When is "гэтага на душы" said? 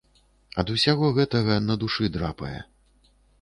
1.17-2.09